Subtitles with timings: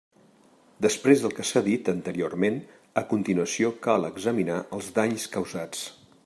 [0.85, 2.57] Després del que s'ha dit anteriorment,
[3.03, 5.87] a continuació cal examinar els danys causats.